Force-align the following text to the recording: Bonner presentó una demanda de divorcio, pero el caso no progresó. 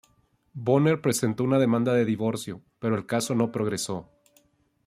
Bonner 0.55 0.99
presentó 0.99 1.43
una 1.43 1.59
demanda 1.59 1.93
de 1.93 2.05
divorcio, 2.05 2.63
pero 2.79 2.95
el 2.95 3.05
caso 3.05 3.35
no 3.35 3.51
progresó. 3.51 4.09